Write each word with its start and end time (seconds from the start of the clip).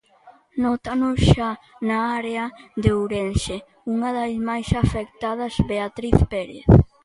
Nótano 0.61 1.09
xa 1.31 1.49
na 1.87 1.97
área 2.19 2.43
de 2.81 2.89
Ourense, 2.99 3.57
unha 3.93 4.09
das 4.17 4.33
máis 4.47 4.67
afectadas, 4.83 5.53
Beatriz 5.69 6.17
Pérez... 6.31 6.65